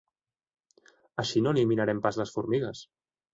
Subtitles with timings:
[1.23, 2.83] Així no eliminarem pas les formigues!